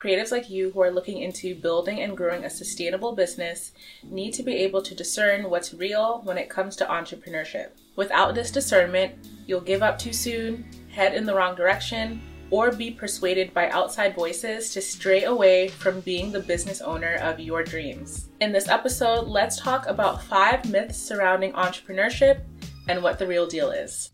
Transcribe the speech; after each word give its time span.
Creatives 0.00 0.30
like 0.30 0.48
you 0.48 0.70
who 0.70 0.80
are 0.80 0.92
looking 0.92 1.22
into 1.22 1.56
building 1.56 2.00
and 2.02 2.16
growing 2.16 2.44
a 2.44 2.50
sustainable 2.50 3.12
business 3.12 3.72
need 4.04 4.32
to 4.32 4.44
be 4.44 4.54
able 4.54 4.80
to 4.80 4.94
discern 4.94 5.50
what's 5.50 5.74
real 5.74 6.20
when 6.22 6.38
it 6.38 6.48
comes 6.48 6.76
to 6.76 6.86
entrepreneurship. 6.86 7.70
Without 7.96 8.32
this 8.36 8.52
discernment, 8.52 9.26
you'll 9.48 9.60
give 9.60 9.82
up 9.82 9.98
too 9.98 10.12
soon, 10.12 10.64
head 10.88 11.14
in 11.14 11.26
the 11.26 11.34
wrong 11.34 11.56
direction, 11.56 12.22
or 12.50 12.70
be 12.70 12.92
persuaded 12.92 13.52
by 13.52 13.68
outside 13.70 14.14
voices 14.14 14.72
to 14.72 14.80
stray 14.80 15.24
away 15.24 15.66
from 15.66 16.00
being 16.02 16.30
the 16.30 16.40
business 16.40 16.80
owner 16.80 17.16
of 17.16 17.40
your 17.40 17.64
dreams. 17.64 18.28
In 18.40 18.52
this 18.52 18.68
episode, 18.68 19.26
let's 19.26 19.60
talk 19.60 19.86
about 19.86 20.22
five 20.22 20.64
myths 20.70 20.96
surrounding 20.96 21.52
entrepreneurship 21.54 22.42
and 22.88 23.02
what 23.02 23.18
the 23.18 23.26
real 23.26 23.48
deal 23.48 23.72
is. 23.72 24.12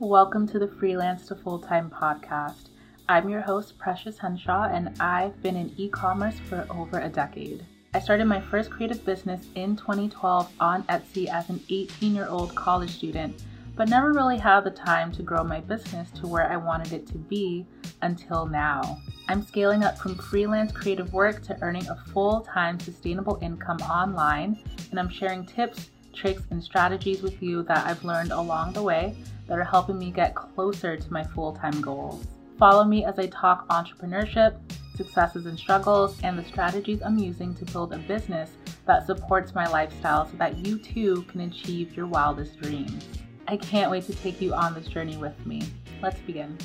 Welcome 0.00 0.48
to 0.48 0.58
the 0.58 0.66
Freelance 0.66 1.26
to 1.26 1.34
Full 1.34 1.58
Time 1.58 1.90
podcast. 1.90 2.70
I'm 3.06 3.28
your 3.28 3.42
host, 3.42 3.78
Precious 3.78 4.16
Henshaw, 4.16 4.70
and 4.72 4.96
I've 4.98 5.42
been 5.42 5.56
in 5.56 5.74
e 5.76 5.90
commerce 5.90 6.38
for 6.38 6.66
over 6.70 7.00
a 7.00 7.10
decade. 7.10 7.66
I 7.92 8.00
started 8.00 8.24
my 8.24 8.40
first 8.40 8.70
creative 8.70 9.04
business 9.04 9.48
in 9.56 9.76
2012 9.76 10.50
on 10.58 10.84
Etsy 10.84 11.26
as 11.26 11.50
an 11.50 11.60
18 11.68 12.14
year 12.14 12.26
old 12.30 12.54
college 12.54 12.96
student, 12.96 13.42
but 13.76 13.90
never 13.90 14.14
really 14.14 14.38
had 14.38 14.64
the 14.64 14.70
time 14.70 15.12
to 15.12 15.22
grow 15.22 15.44
my 15.44 15.60
business 15.60 16.10
to 16.12 16.26
where 16.26 16.50
I 16.50 16.56
wanted 16.56 16.94
it 16.94 17.06
to 17.08 17.18
be 17.18 17.66
until 18.00 18.46
now. 18.46 19.02
I'm 19.28 19.44
scaling 19.44 19.84
up 19.84 19.98
from 19.98 20.14
freelance 20.14 20.72
creative 20.72 21.12
work 21.12 21.42
to 21.42 21.58
earning 21.60 21.86
a 21.88 22.02
full 22.10 22.40
time 22.40 22.80
sustainable 22.80 23.38
income 23.42 23.82
online, 23.82 24.58
and 24.90 24.98
I'm 24.98 25.10
sharing 25.10 25.44
tips, 25.44 25.90
tricks, 26.12 26.42
and 26.50 26.62
strategies 26.62 27.22
with 27.22 27.42
you 27.42 27.62
that 27.64 27.86
I've 27.86 28.04
learned 28.04 28.32
along 28.32 28.72
the 28.72 28.82
way 28.82 29.16
that 29.46 29.58
are 29.58 29.64
helping 29.64 29.98
me 29.98 30.10
get 30.10 30.34
closer 30.34 30.96
to 30.96 31.12
my 31.12 31.24
full 31.24 31.52
time 31.52 31.80
goals. 31.80 32.26
Follow 32.58 32.84
me 32.84 33.04
as 33.04 33.18
I 33.18 33.26
talk 33.26 33.68
entrepreneurship, 33.68 34.56
successes 34.96 35.46
and 35.46 35.58
struggles, 35.58 36.18
and 36.22 36.38
the 36.38 36.44
strategies 36.44 37.02
I'm 37.02 37.18
using 37.18 37.54
to 37.54 37.64
build 37.66 37.92
a 37.92 37.98
business 37.98 38.50
that 38.86 39.06
supports 39.06 39.54
my 39.54 39.66
lifestyle 39.66 40.26
so 40.26 40.36
that 40.36 40.58
you 40.58 40.78
too 40.78 41.22
can 41.28 41.40
achieve 41.40 41.96
your 41.96 42.06
wildest 42.06 42.60
dreams. 42.60 43.06
I 43.48 43.56
can't 43.56 43.90
wait 43.90 44.04
to 44.04 44.14
take 44.14 44.40
you 44.40 44.54
on 44.54 44.74
this 44.74 44.86
journey 44.86 45.16
with 45.16 45.46
me. 45.46 45.62
Let's 46.02 46.20
begin. 46.20 46.56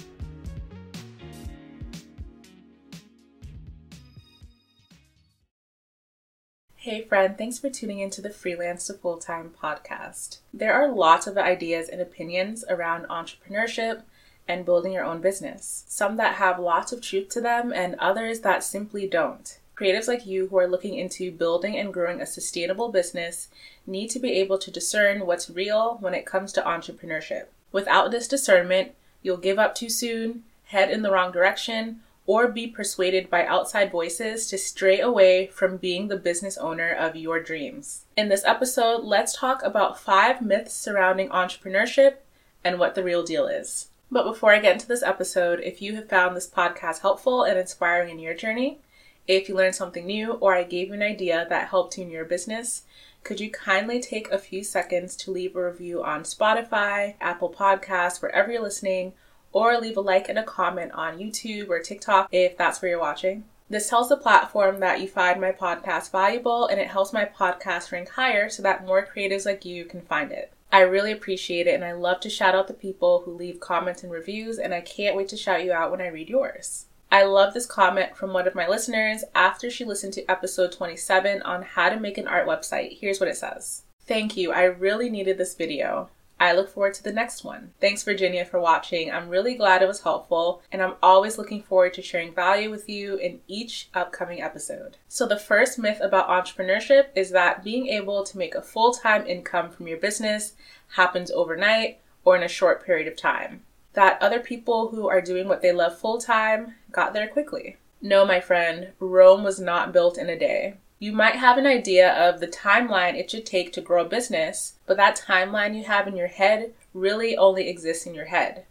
Hey, 6.85 7.01
friend, 7.01 7.35
thanks 7.35 7.57
for 7.57 7.67
tuning 7.67 7.97
into 7.97 8.21
the 8.21 8.29
Freelance 8.29 8.85
to 8.85 8.93
Full 8.93 9.17
Time 9.17 9.51
podcast. 9.59 10.37
There 10.53 10.71
are 10.71 10.87
lots 10.87 11.25
of 11.25 11.35
ideas 11.35 11.89
and 11.89 11.99
opinions 11.99 12.63
around 12.69 13.07
entrepreneurship 13.07 14.03
and 14.47 14.65
building 14.65 14.93
your 14.93 15.03
own 15.03 15.19
business, 15.19 15.83
some 15.87 16.17
that 16.17 16.35
have 16.35 16.59
lots 16.59 16.91
of 16.91 17.01
truth 17.01 17.29
to 17.29 17.41
them, 17.41 17.73
and 17.73 17.95
others 17.95 18.41
that 18.41 18.63
simply 18.63 19.07
don't. 19.07 19.59
Creatives 19.75 20.07
like 20.07 20.27
you 20.27 20.49
who 20.49 20.59
are 20.59 20.67
looking 20.67 20.93
into 20.93 21.31
building 21.31 21.75
and 21.75 21.91
growing 21.91 22.21
a 22.21 22.25
sustainable 22.27 22.89
business 22.89 23.47
need 23.87 24.11
to 24.11 24.19
be 24.19 24.33
able 24.33 24.59
to 24.59 24.69
discern 24.69 25.25
what's 25.25 25.49
real 25.49 25.97
when 26.01 26.13
it 26.13 26.27
comes 26.27 26.53
to 26.53 26.61
entrepreneurship. 26.61 27.45
Without 27.71 28.11
this 28.11 28.27
discernment, 28.27 28.91
you'll 29.23 29.37
give 29.37 29.57
up 29.57 29.73
too 29.73 29.89
soon, 29.89 30.43
head 30.65 30.91
in 30.91 31.01
the 31.01 31.09
wrong 31.09 31.31
direction, 31.31 32.01
or 32.27 32.47
be 32.47 32.67
persuaded 32.67 33.29
by 33.29 33.45
outside 33.45 33.91
voices 33.91 34.47
to 34.47 34.57
stray 34.57 34.99
away 34.99 35.47
from 35.47 35.77
being 35.77 36.07
the 36.07 36.17
business 36.17 36.57
owner 36.57 36.91
of 36.91 37.15
your 37.15 37.39
dreams. 37.39 38.05
In 38.17 38.29
this 38.29 38.43
episode, 38.45 39.03
let's 39.03 39.37
talk 39.37 39.61
about 39.63 39.99
five 39.99 40.41
myths 40.41 40.73
surrounding 40.73 41.29
entrepreneurship 41.29 42.15
and 42.63 42.79
what 42.79 42.95
the 42.95 43.03
real 43.03 43.23
deal 43.23 43.47
is. 43.47 43.89
But 44.11 44.23
before 44.23 44.53
I 44.53 44.59
get 44.59 44.73
into 44.73 44.87
this 44.87 45.03
episode, 45.03 45.59
if 45.59 45.81
you 45.81 45.95
have 45.95 46.09
found 46.09 46.35
this 46.35 46.49
podcast 46.49 47.01
helpful 47.01 47.43
and 47.43 47.59
inspiring 47.59 48.09
in 48.09 48.19
your 48.19 48.33
journey, 48.33 48.79
if 49.27 49.49
you 49.49 49.55
learned 49.55 49.75
something 49.75 50.05
new 50.05 50.33
or 50.33 50.53
I 50.53 50.63
gave 50.63 50.89
you 50.89 50.93
an 50.93 51.01
idea 51.01 51.45
that 51.49 51.69
helped 51.69 51.97
you 51.97 52.03
in 52.03 52.11
your 52.11 52.25
business, 52.25 52.83
could 53.23 53.39
you 53.39 53.49
kindly 53.49 53.99
take 53.99 54.29
a 54.29 54.37
few 54.37 54.63
seconds 54.63 55.15
to 55.17 55.31
leave 55.31 55.55
a 55.55 55.65
review 55.65 56.03
on 56.03 56.21
Spotify, 56.23 57.15
Apple 57.19 57.49
Podcasts, 57.51 58.21
wherever 58.21 58.51
you're 58.51 58.61
listening, 58.61 59.13
or 59.55 59.79
leave 59.79 59.95
a 59.95 60.01
like 60.01 60.27
and 60.27 60.37
a 60.37 60.43
comment 60.43 60.91
on 60.91 61.17
YouTube 61.17 61.69
or 61.69 61.79
TikTok 61.79 62.27
if 62.29 62.57
that's 62.57 62.81
where 62.81 62.89
you're 62.89 62.99
watching. 62.99 63.45
This 63.69 63.89
tells 63.89 64.09
the 64.09 64.17
platform 64.17 64.81
that 64.81 64.99
you 64.99 65.07
find 65.07 65.39
my 65.39 65.53
podcast 65.53 66.11
valuable 66.11 66.67
and 66.67 66.77
it 66.77 66.89
helps 66.89 67.13
my 67.13 67.23
podcast 67.23 67.93
rank 67.93 68.09
higher 68.09 68.49
so 68.49 68.61
that 68.63 68.85
more 68.85 69.07
creatives 69.07 69.45
like 69.45 69.63
you 69.63 69.85
can 69.85 70.01
find 70.01 70.33
it. 70.33 70.51
I 70.73 70.81
really 70.81 71.13
appreciate 71.13 71.67
it 71.67 71.73
and 71.73 71.85
I 71.85 71.93
love 71.93 72.19
to 72.19 72.29
shout 72.29 72.53
out 72.53 72.67
the 72.67 72.73
people 72.73 73.21
who 73.23 73.31
leave 73.31 73.61
comments 73.61 74.03
and 74.03 74.11
reviews, 74.11 74.59
and 74.59 74.73
I 74.73 74.81
can't 74.81 75.15
wait 75.15 75.29
to 75.29 75.37
shout 75.37 75.63
you 75.63 75.71
out 75.71 75.89
when 75.89 76.01
I 76.01 76.07
read 76.07 76.27
yours. 76.27 76.87
I 77.09 77.23
love 77.23 77.53
this 77.53 77.65
comment 77.65 78.17
from 78.17 78.33
one 78.33 78.45
of 78.45 78.55
my 78.55 78.67
listeners 78.67 79.23
after 79.33 79.69
she 79.69 79.85
listened 79.85 80.11
to 80.13 80.29
episode 80.29 80.73
27 80.73 81.41
on 81.43 81.61
how 81.61 81.87
to 81.87 81.97
make 81.99 82.17
an 82.17 82.27
art 82.27 82.45
website. 82.45 82.99
Here's 82.99 83.21
what 83.21 83.29
it 83.29 83.37
says 83.37 83.83
Thank 84.05 84.35
you, 84.35 84.51
I 84.51 84.63
really 84.63 85.09
needed 85.09 85.37
this 85.37 85.55
video. 85.55 86.09
I 86.39 86.51
look 86.51 86.69
forward 86.69 86.93
to 86.95 87.03
the 87.03 87.13
next 87.13 87.43
one. 87.43 87.71
Thanks, 87.79 88.03
Virginia, 88.03 88.43
for 88.43 88.59
watching. 88.59 89.09
I'm 89.09 89.29
really 89.29 89.55
glad 89.55 89.81
it 89.81 89.87
was 89.87 90.01
helpful, 90.01 90.61
and 90.71 90.81
I'm 90.81 90.95
always 91.01 91.37
looking 91.37 91.63
forward 91.63 91.93
to 91.93 92.01
sharing 92.01 92.33
value 92.33 92.69
with 92.69 92.89
you 92.89 93.15
in 93.15 93.39
each 93.47 93.89
upcoming 93.93 94.41
episode. 94.41 94.97
So, 95.07 95.25
the 95.25 95.39
first 95.39 95.79
myth 95.79 95.99
about 96.01 96.27
entrepreneurship 96.27 97.07
is 97.15 97.31
that 97.31 97.63
being 97.63 97.87
able 97.87 98.23
to 98.23 98.37
make 98.37 98.53
a 98.53 98.61
full 98.61 98.93
time 98.93 99.25
income 99.25 99.69
from 99.69 99.87
your 99.87 99.97
business 99.97 100.53
happens 100.95 101.31
overnight 101.31 101.99
or 102.25 102.35
in 102.35 102.43
a 102.43 102.49
short 102.49 102.85
period 102.85 103.07
of 103.07 103.15
time. 103.15 103.63
That 103.93 104.21
other 104.21 104.39
people 104.39 104.89
who 104.89 105.07
are 105.07 105.21
doing 105.21 105.47
what 105.47 105.61
they 105.61 105.71
love 105.71 105.97
full 105.97 106.19
time 106.19 106.75
got 106.91 107.13
there 107.13 107.29
quickly. 107.29 107.77
No, 108.01 108.25
my 108.25 108.41
friend, 108.41 108.89
Rome 108.99 109.43
was 109.43 109.59
not 109.59 109.93
built 109.93 110.17
in 110.17 110.29
a 110.29 110.37
day. 110.37 110.75
You 110.97 111.11
might 111.11 111.35
have 111.35 111.57
an 111.57 111.67
idea 111.67 112.09
of 112.13 112.39
the 112.39 112.47
timeline 112.47 113.15
it 113.15 113.29
should 113.29 113.45
take 113.45 113.73
to 113.73 113.81
grow 113.81 114.05
a 114.05 114.07
business, 114.07 114.75
but 114.85 114.95
that 114.95 115.21
timeline 115.27 115.75
you 115.75 115.83
have 115.83 116.07
in 116.07 116.15
your 116.15 116.27
head 116.27 116.73
really 116.93 117.35
only 117.35 117.67
exists 117.67 118.05
in 118.05 118.15
your 118.15 118.25
head. 118.25 118.65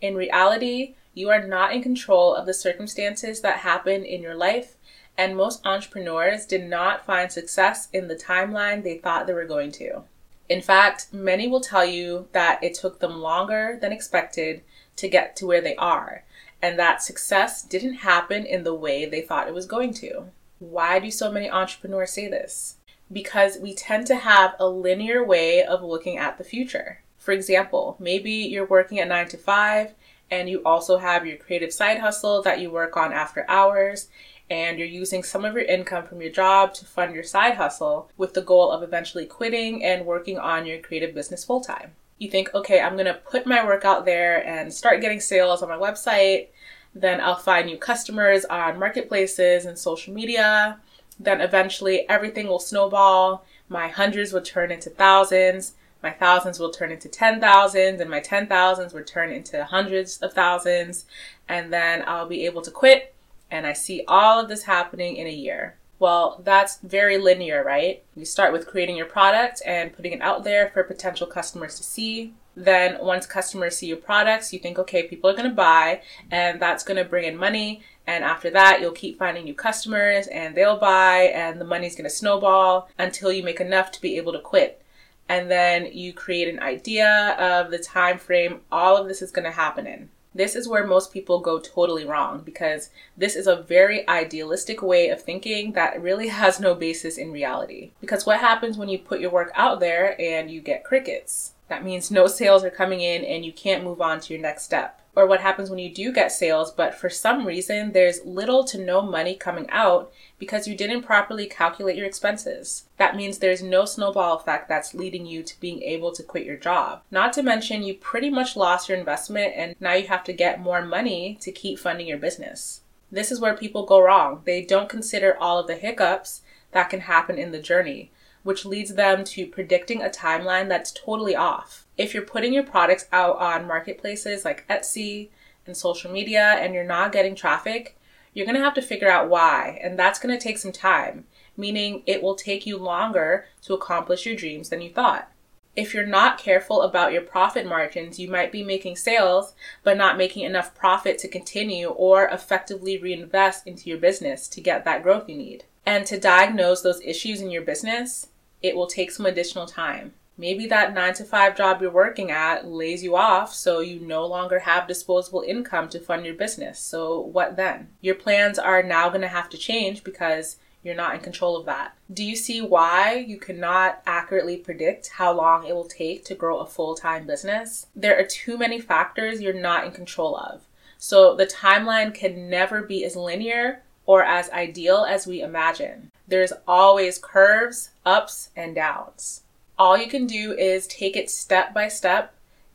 In 0.00 0.14
reality, 0.14 0.94
you 1.14 1.30
are 1.30 1.42
not 1.42 1.72
in 1.72 1.82
control 1.82 2.34
of 2.34 2.44
the 2.44 2.52
circumstances 2.52 3.40
that 3.40 3.60
happen 3.60 4.04
in 4.04 4.20
your 4.20 4.34
life, 4.34 4.76
and 5.16 5.36
most 5.36 5.66
entrepreneurs 5.66 6.44
did 6.44 6.64
not 6.64 7.04
find 7.06 7.32
success 7.32 7.88
in 7.92 8.08
the 8.08 8.14
timeline 8.14 8.82
they 8.82 8.98
thought 8.98 9.26
they 9.26 9.32
were 9.32 9.46
going 9.46 9.72
to. 9.72 10.02
In 10.50 10.60
fact, 10.60 11.12
many 11.12 11.48
will 11.48 11.60
tell 11.60 11.84
you 11.84 12.28
that 12.32 12.62
it 12.62 12.74
took 12.74 13.00
them 13.00 13.20
longer 13.20 13.78
than 13.80 13.92
expected 13.92 14.62
to 14.96 15.08
get 15.08 15.34
to 15.36 15.46
where 15.46 15.60
they 15.62 15.76
are, 15.76 16.24
and 16.60 16.78
that 16.78 17.02
success 17.02 17.62
didn't 17.62 17.94
happen 17.94 18.44
in 18.44 18.64
the 18.64 18.74
way 18.74 19.06
they 19.06 19.22
thought 19.22 19.48
it 19.48 19.54
was 19.54 19.66
going 19.66 19.94
to. 19.94 20.26
Why 20.60 20.98
do 20.98 21.10
so 21.10 21.32
many 21.32 21.50
entrepreneurs 21.50 22.12
say 22.12 22.28
this? 22.28 22.76
Because 23.10 23.56
we 23.58 23.74
tend 23.74 24.06
to 24.08 24.16
have 24.16 24.54
a 24.60 24.68
linear 24.68 25.24
way 25.24 25.64
of 25.64 25.82
looking 25.82 26.18
at 26.18 26.36
the 26.36 26.44
future. 26.44 27.00
For 27.16 27.32
example, 27.32 27.96
maybe 27.98 28.30
you're 28.30 28.66
working 28.66 28.98
at 28.98 29.08
9 29.08 29.28
to 29.28 29.38
5 29.38 29.94
and 30.30 30.50
you 30.50 30.62
also 30.62 30.98
have 30.98 31.26
your 31.26 31.38
creative 31.38 31.72
side 31.72 32.00
hustle 32.00 32.42
that 32.42 32.60
you 32.60 32.70
work 32.70 32.94
on 32.98 33.10
after 33.10 33.46
hours 33.48 34.08
and 34.50 34.78
you're 34.78 34.86
using 34.86 35.22
some 35.22 35.46
of 35.46 35.54
your 35.54 35.62
income 35.62 36.06
from 36.06 36.20
your 36.20 36.30
job 36.30 36.74
to 36.74 36.84
fund 36.84 37.14
your 37.14 37.24
side 37.24 37.54
hustle 37.54 38.10
with 38.18 38.34
the 38.34 38.42
goal 38.42 38.70
of 38.70 38.82
eventually 38.82 39.24
quitting 39.24 39.82
and 39.82 40.04
working 40.04 40.38
on 40.38 40.66
your 40.66 40.78
creative 40.78 41.14
business 41.14 41.42
full 41.42 41.62
time. 41.62 41.92
You 42.18 42.30
think, 42.30 42.54
okay, 42.54 42.82
I'm 42.82 42.98
gonna 42.98 43.14
put 43.14 43.46
my 43.46 43.64
work 43.64 43.86
out 43.86 44.04
there 44.04 44.46
and 44.46 44.70
start 44.70 45.00
getting 45.00 45.20
sales 45.20 45.62
on 45.62 45.70
my 45.70 45.78
website 45.78 46.48
then 46.94 47.20
I'll 47.20 47.36
find 47.36 47.66
new 47.66 47.76
customers 47.76 48.44
on 48.44 48.78
marketplaces 48.78 49.64
and 49.64 49.78
social 49.78 50.12
media. 50.12 50.78
Then 51.18 51.40
eventually 51.40 52.08
everything 52.08 52.48
will 52.48 52.58
snowball. 52.58 53.44
My 53.68 53.88
hundreds 53.88 54.32
will 54.32 54.42
turn 54.42 54.70
into 54.70 54.90
thousands. 54.90 55.74
My 56.02 56.10
thousands 56.10 56.58
will 56.58 56.70
turn 56.70 56.90
into 56.90 57.08
ten 57.08 57.40
thousands, 57.40 58.00
and 58.00 58.10
my 58.10 58.20
ten 58.20 58.46
thousands 58.46 58.94
will 58.94 59.04
turn 59.04 59.30
into 59.30 59.64
hundreds 59.64 60.16
of 60.18 60.32
thousands. 60.32 61.04
And 61.48 61.72
then 61.72 62.02
I'll 62.06 62.28
be 62.28 62.46
able 62.46 62.62
to 62.62 62.70
quit. 62.70 63.14
And 63.50 63.66
I 63.66 63.74
see 63.74 64.04
all 64.08 64.40
of 64.40 64.48
this 64.48 64.62
happening 64.62 65.16
in 65.16 65.26
a 65.26 65.30
year. 65.30 65.76
Well, 65.98 66.40
that's 66.42 66.78
very 66.78 67.18
linear, 67.18 67.62
right? 67.62 68.02
You 68.16 68.24
start 68.24 68.52
with 68.52 68.66
creating 68.66 68.96
your 68.96 69.06
product 69.06 69.60
and 69.66 69.92
putting 69.92 70.12
it 70.12 70.22
out 70.22 70.44
there 70.44 70.70
for 70.70 70.82
potential 70.82 71.26
customers 71.26 71.76
to 71.76 71.82
see. 71.82 72.32
Then, 72.60 72.98
once 73.00 73.24
customers 73.24 73.76
see 73.76 73.86
your 73.86 73.96
products, 73.96 74.52
you 74.52 74.58
think, 74.58 74.78
okay, 74.78 75.04
people 75.04 75.30
are 75.30 75.36
going 75.36 75.48
to 75.48 75.54
buy, 75.54 76.02
and 76.30 76.60
that's 76.60 76.84
going 76.84 76.98
to 76.98 77.08
bring 77.08 77.24
in 77.24 77.36
money. 77.36 77.82
And 78.06 78.22
after 78.22 78.50
that, 78.50 78.80
you'll 78.80 78.92
keep 78.92 79.18
finding 79.18 79.44
new 79.44 79.54
customers, 79.54 80.26
and 80.26 80.54
they'll 80.54 80.78
buy, 80.78 81.32
and 81.34 81.58
the 81.58 81.64
money's 81.64 81.94
going 81.94 82.04
to 82.04 82.10
snowball 82.10 82.90
until 82.98 83.32
you 83.32 83.42
make 83.42 83.60
enough 83.60 83.90
to 83.92 84.00
be 84.00 84.18
able 84.18 84.32
to 84.32 84.40
quit. 84.40 84.82
And 85.28 85.50
then 85.50 85.86
you 85.86 86.12
create 86.12 86.52
an 86.52 86.60
idea 86.60 87.36
of 87.38 87.70
the 87.70 87.78
time 87.78 88.18
frame 88.18 88.60
all 88.70 88.96
of 88.96 89.08
this 89.08 89.22
is 89.22 89.30
going 89.30 89.44
to 89.44 89.52
happen 89.52 89.86
in. 89.86 90.10
This 90.34 90.54
is 90.54 90.68
where 90.68 90.86
most 90.86 91.12
people 91.12 91.40
go 91.40 91.58
totally 91.58 92.04
wrong 92.04 92.42
because 92.42 92.90
this 93.16 93.34
is 93.34 93.46
a 93.46 93.62
very 93.62 94.08
idealistic 94.08 94.82
way 94.82 95.08
of 95.08 95.22
thinking 95.22 95.72
that 95.72 96.00
really 96.00 96.28
has 96.42 96.60
no 96.60 96.74
basis 96.74 97.16
in 97.16 97.32
reality. 97.32 97.92
Because 98.00 98.26
what 98.26 98.40
happens 98.40 98.76
when 98.76 98.88
you 98.88 98.98
put 98.98 99.20
your 99.20 99.30
work 99.30 99.50
out 99.54 99.80
there 99.80 100.20
and 100.20 100.50
you 100.50 100.60
get 100.60 100.84
crickets? 100.84 101.54
That 101.70 101.84
means 101.84 102.10
no 102.10 102.26
sales 102.26 102.64
are 102.64 102.70
coming 102.70 103.00
in 103.00 103.24
and 103.24 103.44
you 103.44 103.52
can't 103.52 103.84
move 103.84 104.00
on 104.00 104.18
to 104.20 104.34
your 104.34 104.42
next 104.42 104.64
step. 104.64 105.00
Or 105.14 105.24
what 105.24 105.40
happens 105.40 105.70
when 105.70 105.78
you 105.78 105.88
do 105.88 106.12
get 106.12 106.32
sales, 106.32 106.72
but 106.72 106.94
for 106.94 107.08
some 107.08 107.46
reason 107.46 107.92
there's 107.92 108.24
little 108.24 108.64
to 108.64 108.76
no 108.76 109.02
money 109.02 109.36
coming 109.36 109.70
out 109.70 110.12
because 110.38 110.66
you 110.66 110.76
didn't 110.76 111.02
properly 111.02 111.46
calculate 111.46 111.96
your 111.96 112.06
expenses. 112.06 112.86
That 112.96 113.14
means 113.14 113.38
there's 113.38 113.62
no 113.62 113.84
snowball 113.84 114.36
effect 114.36 114.68
that's 114.68 114.94
leading 114.94 115.26
you 115.26 115.44
to 115.44 115.60
being 115.60 115.80
able 115.82 116.10
to 116.12 116.24
quit 116.24 116.44
your 116.44 116.56
job. 116.56 117.02
Not 117.08 117.32
to 117.34 117.42
mention, 117.42 117.84
you 117.84 117.94
pretty 117.94 118.30
much 118.30 118.56
lost 118.56 118.88
your 118.88 118.98
investment 118.98 119.52
and 119.54 119.76
now 119.78 119.94
you 119.94 120.08
have 120.08 120.24
to 120.24 120.32
get 120.32 120.60
more 120.60 120.84
money 120.84 121.38
to 121.40 121.52
keep 121.52 121.78
funding 121.78 122.08
your 122.08 122.18
business. 122.18 122.80
This 123.12 123.30
is 123.30 123.38
where 123.38 123.56
people 123.56 123.86
go 123.86 124.02
wrong. 124.02 124.42
They 124.44 124.62
don't 124.62 124.88
consider 124.88 125.36
all 125.38 125.60
of 125.60 125.68
the 125.68 125.76
hiccups 125.76 126.42
that 126.72 126.90
can 126.90 127.00
happen 127.00 127.38
in 127.38 127.52
the 127.52 127.60
journey, 127.60 128.10
which 128.42 128.64
leads 128.64 128.94
them 128.94 129.24
to 129.24 129.46
predicting 129.46 130.02
a 130.02 130.08
timeline 130.08 130.68
that's 130.68 130.92
totally 130.92 131.36
off. 131.36 131.86
If 131.98 132.14
you're 132.14 132.22
putting 132.22 132.52
your 132.52 132.62
products 132.62 133.06
out 133.12 133.36
on 133.38 133.66
marketplaces 133.66 134.44
like 134.44 134.66
Etsy 134.68 135.28
and 135.66 135.76
social 135.76 136.10
media 136.10 136.56
and 136.58 136.74
you're 136.74 136.84
not 136.84 137.12
getting 137.12 137.34
traffic, 137.34 137.98
you're 138.32 138.46
going 138.46 138.56
to 138.56 138.64
have 138.64 138.74
to 138.74 138.82
figure 138.82 139.10
out 139.10 139.28
why, 139.28 139.78
and 139.82 139.98
that's 139.98 140.18
going 140.18 140.36
to 140.36 140.42
take 140.42 140.58
some 140.58 140.72
time, 140.72 141.24
meaning 141.56 142.02
it 142.06 142.22
will 142.22 142.34
take 142.34 142.64
you 142.64 142.78
longer 142.78 143.46
to 143.62 143.74
accomplish 143.74 144.24
your 144.24 144.36
dreams 144.36 144.68
than 144.68 144.80
you 144.80 144.90
thought. 144.90 145.30
If 145.76 145.94
you're 145.94 146.06
not 146.06 146.38
careful 146.38 146.82
about 146.82 147.12
your 147.12 147.22
profit 147.22 147.64
margins, 147.64 148.18
you 148.18 148.28
might 148.28 148.50
be 148.50 148.62
making 148.62 148.96
sales 148.96 149.54
but 149.84 149.96
not 149.96 150.18
making 150.18 150.44
enough 150.44 150.74
profit 150.74 151.18
to 151.18 151.28
continue 151.28 151.88
or 151.88 152.26
effectively 152.26 152.98
reinvest 152.98 153.66
into 153.66 153.88
your 153.88 153.98
business 153.98 154.48
to 154.48 154.60
get 154.60 154.84
that 154.84 155.02
growth 155.02 155.28
you 155.28 155.36
need. 155.36 155.64
And 155.86 156.06
to 156.06 156.18
diagnose 156.18 156.82
those 156.82 157.00
issues 157.02 157.40
in 157.40 157.50
your 157.50 157.62
business, 157.62 158.28
it 158.62 158.76
will 158.76 158.86
take 158.86 159.10
some 159.10 159.26
additional 159.26 159.66
time. 159.66 160.12
Maybe 160.40 160.66
that 160.68 160.94
nine 160.94 161.12
to 161.14 161.24
five 161.24 161.54
job 161.54 161.82
you're 161.82 161.90
working 161.90 162.30
at 162.30 162.66
lays 162.66 163.02
you 163.02 163.14
off, 163.14 163.52
so 163.54 163.80
you 163.80 164.00
no 164.00 164.24
longer 164.24 164.60
have 164.60 164.88
disposable 164.88 165.44
income 165.46 165.90
to 165.90 166.00
fund 166.00 166.24
your 166.24 166.34
business. 166.34 166.78
So, 166.78 167.20
what 167.20 167.56
then? 167.56 167.88
Your 168.00 168.14
plans 168.14 168.58
are 168.58 168.82
now 168.82 169.10
going 169.10 169.20
to 169.20 169.28
have 169.28 169.50
to 169.50 169.58
change 169.58 170.02
because 170.02 170.56
you're 170.82 170.94
not 170.94 171.14
in 171.14 171.20
control 171.20 171.58
of 171.58 171.66
that. 171.66 171.94
Do 172.10 172.24
you 172.24 172.36
see 172.36 172.62
why 172.62 173.16
you 173.16 173.36
cannot 173.36 174.00
accurately 174.06 174.56
predict 174.56 175.08
how 175.08 175.30
long 175.34 175.66
it 175.66 175.74
will 175.74 175.84
take 175.84 176.24
to 176.24 176.34
grow 176.34 176.60
a 176.60 176.66
full 176.66 176.94
time 176.94 177.26
business? 177.26 177.88
There 177.94 178.18
are 178.18 178.24
too 178.24 178.56
many 178.56 178.80
factors 178.80 179.42
you're 179.42 179.52
not 179.52 179.84
in 179.84 179.92
control 179.92 180.36
of. 180.36 180.62
So, 180.96 181.34
the 181.34 181.46
timeline 181.46 182.14
can 182.14 182.48
never 182.48 182.80
be 182.80 183.04
as 183.04 183.14
linear 183.14 183.82
or 184.06 184.24
as 184.24 184.48
ideal 184.50 185.06
as 185.08 185.26
we 185.26 185.42
imagine. 185.42 186.10
There's 186.30 186.52
always 186.66 187.18
curves, 187.18 187.90
ups, 188.06 188.50
and 188.54 188.72
downs. 188.72 189.42
All 189.76 189.98
you 189.98 190.06
can 190.06 190.28
do 190.28 190.52
is 190.52 190.86
take 190.86 191.16
it 191.16 191.28
step 191.28 191.74
by 191.74 191.88
step, 191.88 192.34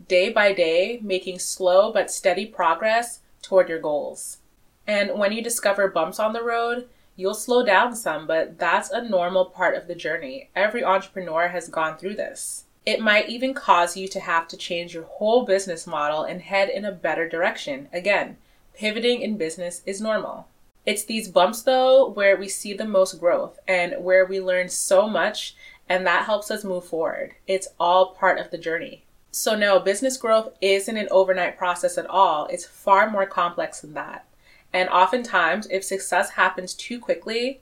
day 0.10 0.30
by 0.30 0.52
day, 0.52 1.00
making 1.02 1.40
slow 1.40 1.90
but 1.94 2.12
steady 2.12 2.46
progress 2.46 3.22
toward 3.42 3.69
your 3.69 3.80
goals. 3.80 4.40
And 4.86 5.18
when 5.18 5.31
you 5.31 5.42
discover 5.42 5.88
bumps 5.88 6.19
on 6.19 6.34
the 6.34 6.44
road, 6.44 6.90
you'll 7.16 7.34
slow 7.34 7.66
down 7.66 7.96
some, 7.96 8.28
but 8.28 8.60
that's 8.60 8.90
a 8.92 9.02
normal 9.02 9.46
part 9.46 9.78
of 9.78 9.88
the 9.88 9.96
journey. 9.96 10.50
Every 10.54 10.84
entrepreneur 10.84 11.48
has 11.48 11.69
gone 11.69 11.98
through 11.98 12.16
this. 12.16 12.66
It 12.86 13.00
might 13.00 13.30
even 13.30 13.54
cause 13.54 13.96
you 13.96 14.10
to 14.10 14.19
have 14.19 14.50
to 14.50 14.58
change 14.58 14.94
your 14.94 15.06
whole 15.06 15.46
business 15.46 15.88
model 15.88 16.24
and 16.24 16.42
head 16.42 16.68
in 16.68 16.84
a 16.84 16.92
better 16.92 17.30
direction. 17.30 17.88
Again, 17.94 18.36
pivoting 18.74 19.22
in 19.22 19.38
business 19.38 19.81
is 19.86 20.01
normal. 20.01 20.50
It's 20.86 21.04
these 21.04 21.30
bumps, 21.30 21.64
though, 21.64 22.10
where 22.10 22.38
we 22.38 22.48
see 22.48 22.74
the 22.74 22.86
most 22.86 23.20
growth 23.20 23.60
and 23.68 24.04
where 24.04 24.26
we 24.26 24.40
learn 24.40 24.70
so 24.70 25.08
much 25.08 25.56
and 25.88 26.06
that 26.06 26.26
helps 26.26 26.50
us 26.50 26.64
move 26.64 26.86
forward. 26.86 27.36
It's 27.48 27.68
all 27.80 28.14
part 28.14 28.40
of 28.40 28.50
the 28.50 28.58
journey. 28.58 29.04
So, 29.32 29.56
no, 29.56 29.80
business 29.80 30.18
growth 30.18 30.54
isn't 30.62 30.98
an 30.98 31.10
overnight 31.12 31.58
process 31.58 31.98
at 31.98 32.08
all. 32.08 32.48
It's 32.48 32.66
far 32.66 33.10
more 33.10 33.26
complex 33.26 33.82
than 33.82 33.94
that. 33.94 34.26
And 34.74 34.90
oftentimes, 34.90 35.68
if 35.70 35.84
success 35.84 36.32
happens 36.32 36.74
too 36.74 37.00
quickly, 37.00 37.62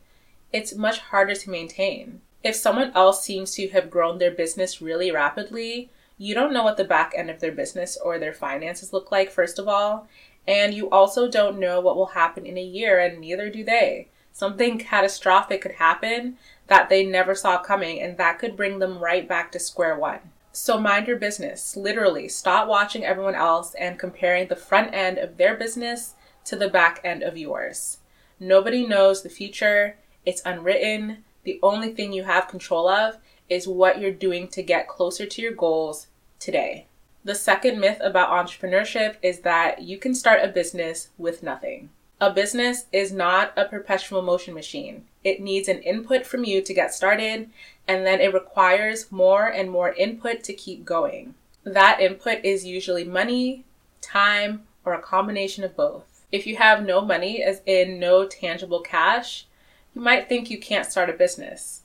it's 0.52 0.75
much 0.75 1.00
harder 1.00 1.36
to 1.36 1.50
maintain. 1.50 2.22
If 2.44 2.56
someone 2.56 2.92
else 2.94 3.24
seems 3.24 3.52
to 3.56 3.70
have 3.70 3.90
grown 3.90 4.20
their 4.20 4.31
business 4.31 4.81
really 4.81 5.12
rapidly, 5.12 5.90
you 6.18 6.36
don't 6.36 6.54
know 6.54 6.64
what 6.64 6.78
the 6.78 6.84
back 6.84 7.14
end 7.16 7.30
of 7.30 7.40
their 7.40 7.52
business 7.52 7.98
or 7.98 8.20
their 8.20 8.34
finances 8.34 8.94
look 8.94 9.12
like, 9.12 9.31
first 9.31 9.58
of 9.58 9.68
all. 9.68 10.08
And 10.48 10.74
you 10.74 10.90
also 10.90 11.30
don't 11.30 11.60
know 11.60 11.80
what 11.80 11.95
will 11.95 12.07
happen 12.07 12.45
in 12.45 12.57
a 12.57 12.63
year, 12.63 13.00
and 13.00 13.19
neither 13.19 13.50
do 13.50 13.63
they. 13.63 14.10
Something 14.31 14.78
catastrophic 14.78 15.62
could 15.62 15.74
happen 15.74 16.38
that 16.68 16.90
they 16.90 17.06
never 17.06 17.36
saw 17.36 17.57
coming, 17.60 18.01
and 18.01 18.18
that 18.18 18.40
could 18.40 18.57
bring 18.57 18.80
them 18.80 19.00
right 19.00 19.28
back 19.28 19.51
to 19.51 19.60
square 19.60 19.98
one. 19.98 20.19
So 20.51 20.80
mind 20.80 21.07
your 21.07 21.18
business. 21.18 21.75
Literally, 21.75 22.28
stop 22.28 22.68
watching 22.68 23.04
everyone 23.04 23.36
else 23.36 23.74
and 23.75 23.98
comparing 23.98 24.48
the 24.48 24.56
front 24.56 24.94
end 24.94 25.18
of 25.18 25.38
their 25.38 25.56
business 25.56 26.16
to 26.46 26.56
the 26.56 26.69
back 26.69 27.00
end 27.04 27.24
of 27.24 27.38
yours. 27.38 28.00
Nobody 28.39 28.86
knows 28.86 29.24
the 29.24 29.30
future, 29.30 29.98
it's 30.25 30.42
unwritten. 30.46 31.24
The 31.44 31.60
only 31.62 31.94
thing 31.94 32.13
you 32.13 32.24
have 32.24 32.48
control 32.48 32.88
of 32.88 33.18
is 33.50 33.68
what 33.68 34.00
you're 34.00 34.12
doing 34.12 34.48
to 34.50 34.63
get 34.63 34.88
closer 34.88 35.25
to 35.25 35.42
your 35.42 35.54
goals 35.54 36.07
today. 36.39 36.88
The 37.25 37.36
second 37.36 37.80
myth 37.80 38.00
about 38.02 38.31
entrepreneurship 38.31 39.16
is 39.22 39.40
that 39.40 39.81
you 39.81 39.98
can 39.98 40.14
start 40.14 40.44
a 40.44 40.50
business 40.50 41.10
with 41.18 41.42
nothing. 41.42 41.90
A 42.20 42.30
business 42.30 42.86
is 42.92 43.14
not 43.14 43.54
a 43.56 43.66
perpetual 43.66 44.22
motion 44.22 44.54
machine. 44.54 45.06
It 45.24 45.42
needs 45.42 45.70
an 45.70 45.80
input 45.80 46.25
from 46.25 46.44
you 46.44 46.62
to 46.62 46.74
get 46.74 46.94
started, 46.94 47.50
and 47.88 48.06
then 48.06 48.20
it 48.20 48.34
requires 48.34 49.12
more 49.12 49.48
and 49.48 49.72
more 49.72 49.94
input 49.94 50.44
to 50.44 50.54
keep 50.54 50.84
going. 50.84 51.36
That 51.64 52.02
input 52.02 52.44
is 52.44 52.66
usually 52.66 53.06
money, 53.06 53.64
time, 54.02 54.64
or 54.84 54.94
a 54.94 55.02
combination 55.02 55.64
of 55.64 55.78
both. 55.78 56.25
If 56.30 56.46
you 56.46 56.58
have 56.58 56.86
no 56.86 57.00
money, 57.00 57.42
as 57.42 57.62
in 57.66 58.00
no 58.00 58.28
tangible 58.28 58.81
cash, 58.81 59.46
you 59.94 60.02
might 60.02 60.28
think 60.28 60.50
you 60.50 60.58
can't 60.58 60.92
start 60.92 61.10
a 61.10 61.14
business. 61.14 61.83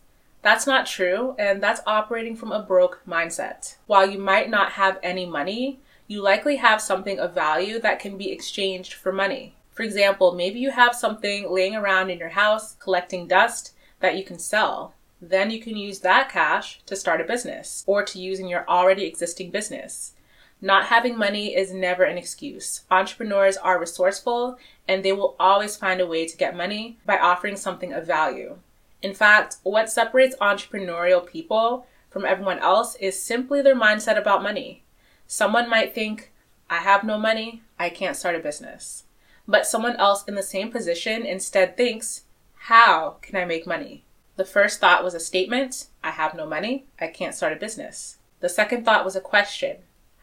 That's 0.48 0.66
not 0.66 0.86
true, 0.86 1.36
and 1.38 1.62
that's 1.62 1.82
operating 1.86 2.34
from 2.34 2.52
a 2.52 2.62
broke 2.62 3.02
mindset. 3.06 3.76
While 3.86 4.08
you 4.08 4.18
might 4.18 4.48
not 4.48 4.72
have 4.72 4.98
any 5.02 5.26
money, 5.26 5.80
you 6.06 6.22
likely 6.22 6.56
have 6.56 6.80
something 6.80 7.20
of 7.20 7.34
value 7.34 7.78
that 7.80 8.00
can 8.00 8.16
be 8.16 8.32
exchanged 8.32 8.94
for 8.94 9.12
money. 9.12 9.56
For 9.72 9.82
example, 9.82 10.32
maybe 10.32 10.58
you 10.58 10.70
have 10.70 10.94
something 10.94 11.52
laying 11.52 11.76
around 11.76 12.08
in 12.08 12.18
your 12.18 12.30
house 12.30 12.76
collecting 12.80 13.28
dust 13.28 13.74
that 14.00 14.16
you 14.16 14.24
can 14.24 14.38
sell. 14.38 14.94
Then 15.20 15.50
you 15.50 15.60
can 15.60 15.76
use 15.76 15.98
that 15.98 16.30
cash 16.30 16.80
to 16.86 16.96
start 16.96 17.20
a 17.20 17.24
business 17.24 17.84
or 17.86 18.02
to 18.04 18.18
use 18.18 18.40
in 18.40 18.48
your 18.48 18.66
already 18.66 19.04
existing 19.04 19.50
business. 19.50 20.14
Not 20.62 20.86
having 20.86 21.18
money 21.18 21.54
is 21.54 21.74
never 21.74 22.04
an 22.04 22.16
excuse. 22.16 22.84
Entrepreneurs 22.90 23.58
are 23.58 23.78
resourceful 23.78 24.56
and 24.88 25.04
they 25.04 25.12
will 25.12 25.36
always 25.38 25.76
find 25.76 26.00
a 26.00 26.06
way 26.06 26.26
to 26.26 26.38
get 26.38 26.56
money 26.56 26.96
by 27.04 27.18
offering 27.18 27.56
something 27.56 27.92
of 27.92 28.06
value. 28.06 28.56
In 29.02 29.14
fact, 29.14 29.56
what 29.62 29.90
separates 29.90 30.36
entrepreneurial 30.36 31.24
people 31.24 31.86
from 32.10 32.24
everyone 32.24 32.58
else 32.58 32.96
is 32.96 33.22
simply 33.22 33.62
their 33.62 33.76
mindset 33.76 34.18
about 34.18 34.42
money. 34.42 34.82
Someone 35.26 35.70
might 35.70 35.94
think, 35.94 36.32
I 36.70 36.78
have 36.78 37.04
no 37.04 37.18
money, 37.18 37.62
I 37.78 37.90
can't 37.90 38.16
start 38.16 38.34
a 38.34 38.40
business. 38.40 39.04
But 39.46 39.66
someone 39.66 39.96
else 39.96 40.24
in 40.24 40.34
the 40.34 40.42
same 40.42 40.70
position 40.70 41.24
instead 41.24 41.76
thinks, 41.76 42.24
How 42.54 43.16
can 43.22 43.36
I 43.36 43.44
make 43.44 43.66
money? 43.66 44.04
The 44.36 44.44
first 44.44 44.80
thought 44.80 45.04
was 45.04 45.14
a 45.14 45.20
statement 45.20 45.86
I 46.02 46.10
have 46.10 46.34
no 46.34 46.46
money, 46.46 46.86
I 47.00 47.08
can't 47.08 47.34
start 47.34 47.52
a 47.52 47.56
business. 47.56 48.18
The 48.40 48.48
second 48.48 48.84
thought 48.84 49.04
was 49.04 49.16
a 49.16 49.20
question 49.20 49.78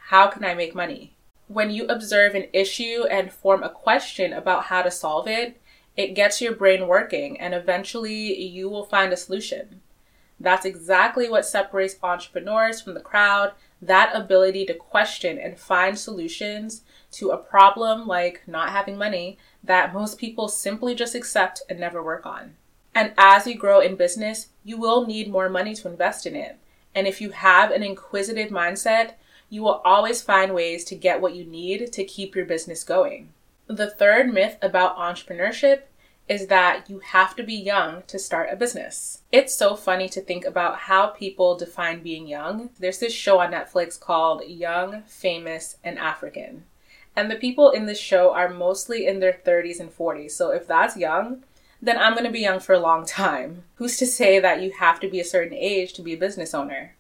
How 0.08 0.28
can 0.28 0.44
I 0.44 0.54
make 0.54 0.76
money? 0.76 1.16
When 1.48 1.70
you 1.70 1.86
observe 1.88 2.34
an 2.34 2.48
issue 2.54 3.06
and 3.10 3.32
form 3.32 3.64
a 3.64 3.70
question 3.70 4.34
about 4.34 4.66
how 4.66 4.82
to 4.82 4.92
solve 4.92 5.28
it, 5.28 5.62
it 5.98 6.14
gets 6.14 6.42
your 6.42 6.54
brain 6.54 6.88
working 6.88 7.40
and 7.40 7.54
eventually 7.54 8.42
you 8.42 8.70
will 8.70 8.86
find 8.86 9.14
a 9.14 9.18
solution. 9.18 9.82
That's 10.40 10.66
exactly 10.66 11.30
what 11.30 11.46
separates 11.46 11.96
entrepreneurs 12.04 12.82
from 12.82 12.94
the 12.94 13.00
crowd 13.00 13.54
that 13.82 14.16
ability 14.16 14.66
to 14.66 14.74
question 14.74 15.38
and 15.38 15.58
find 15.58 15.98
solutions 15.98 16.82
to 17.12 17.30
a 17.30 17.38
problem 17.38 18.08
like 18.08 18.42
not 18.46 18.70
having 18.70 18.98
money 18.98 19.38
that 19.64 19.94
most 19.94 20.18
people 20.18 20.48
simply 20.48 20.96
just 20.96 21.16
accept 21.16 21.62
and 21.70 21.80
never 21.80 22.04
work 22.04 22.26
on. 22.26 22.56
And 22.94 23.14
as 23.18 23.46
you 23.48 23.56
grow 23.56 23.80
in 23.80 23.96
business, 23.96 24.48
you 24.64 24.78
will 24.78 25.06
need 25.06 25.30
more 25.30 25.50
money 25.50 25.76
to 25.76 25.88
invest 25.88 26.26
in 26.26 26.36
it. 26.36 26.58
And 26.94 27.08
if 27.08 27.20
you 27.20 27.32
have 27.32 27.72
an 27.72 27.84
inquisitive 27.84 28.50
mindset, 28.50 29.14
you 29.50 29.62
will 29.62 29.82
always 29.86 30.22
find 30.22 30.54
ways 30.54 30.84
to 30.86 30.96
get 30.96 31.22
what 31.22 31.36
you 31.36 31.46
need 31.46 31.92
to 31.92 32.04
keep 32.04 32.36
your 32.36 32.46
business 32.46 32.84
going. 32.84 33.34
The 33.68 33.90
third 33.90 34.32
myth 34.32 34.58
about 34.62 34.98
entrepreneurship 34.98 35.84
is 36.28 36.48
that 36.48 36.90
you 36.90 37.00
have 37.00 37.36
to 37.36 37.44
be 37.44 37.56
young 37.56 38.04
to 38.08 38.20
start 38.20 38.50
a 38.52 38.56
business. 38.56 39.22
It's 39.32 39.56
so 39.56 39.76
funny 39.76 40.08
to 40.10 40.22
think 40.22 40.46
about 40.46 40.80
how 40.82 41.08
people 41.08 41.58
define 41.58 42.04
being 42.04 42.28
young. 42.28 42.70
There's 42.80 43.00
this 43.00 43.14
show 43.14 43.40
on 43.40 43.52
Netflix 43.52 44.00
called 44.00 44.44
Young, 44.48 45.04
Famous, 45.04 45.78
and 45.84 45.98
African. 45.98 46.66
And 47.16 47.32
the 47.32 47.36
people 47.36 47.72
in 47.72 47.86
this 47.86 48.00
show 48.00 48.34
are 48.34 48.50
mostly 48.50 49.08
in 49.08 49.20
their 49.20 49.40
30s 49.46 49.80
and 49.80 49.96
40s. 49.96 50.32
So 50.32 50.52
if 50.52 50.68
that's 50.68 50.98
young, 50.98 51.44
then 51.82 51.98
I'm 51.98 52.14
going 52.14 52.26
to 52.26 52.32
be 52.32 52.42
young 52.42 52.60
for 52.60 52.74
a 52.74 52.80
long 52.80 53.06
time. 53.06 53.64
Who's 53.76 53.98
to 53.98 54.06
say 54.06 54.40
that 54.40 54.62
you 54.62 54.74
have 54.80 55.00
to 55.00 55.10
be 55.10 55.20
a 55.20 55.26
certain 55.26 55.54
age 55.54 55.94
to 55.94 56.02
be 56.02 56.14
a 56.14 56.18
business 56.18 56.54
owner? 56.54 56.96